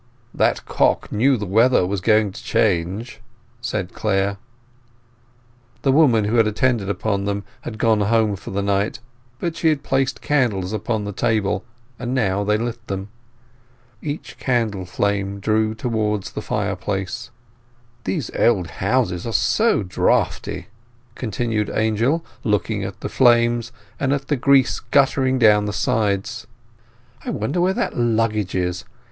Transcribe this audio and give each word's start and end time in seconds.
"That 0.33 0.65
cock 0.65 1.11
knew 1.11 1.37
the 1.37 1.45
weather 1.45 1.85
was 1.85 2.01
going 2.01 2.31
to 2.31 2.43
change," 2.43 3.21
said 3.61 3.93
Clare. 3.93 4.37
The 5.83 5.91
woman 5.91 6.23
who 6.23 6.37
had 6.37 6.47
attended 6.47 6.89
upon 6.89 7.25
them 7.25 7.43
had 7.61 7.77
gone 7.77 8.01
home 8.01 8.35
for 8.35 8.49
the 8.49 8.63
night, 8.63 8.97
but 9.37 9.55
she 9.55 9.67
had 9.69 9.83
placed 9.83 10.19
candles 10.19 10.73
upon 10.73 11.03
the 11.03 11.11
table, 11.13 11.63
and 11.99 12.15
now 12.15 12.43
they 12.43 12.57
lit 12.57 12.87
them. 12.87 13.09
Each 14.01 14.39
candle 14.39 14.85
flame 14.87 15.39
drew 15.39 15.75
towards 15.75 16.31
the 16.31 16.41
fireplace. 16.41 17.29
"These 18.05 18.31
old 18.35 18.71
houses 18.81 19.27
are 19.27 19.31
so 19.61 19.83
draughty," 19.83 20.69
continued 21.13 21.69
Angel, 21.71 22.25
looking 22.43 22.83
at 22.83 23.01
the 23.01 23.07
flames, 23.07 23.71
and 23.99 24.13
at 24.13 24.29
the 24.29 24.35
grease 24.35 24.79
guttering 24.79 25.37
down 25.37 25.65
the 25.65 25.71
sides. 25.73 26.47
"I 27.23 27.29
wonder 27.29 27.61
where 27.61 27.75
that 27.75 27.95
luggage 27.95 28.55
is. 28.55 28.83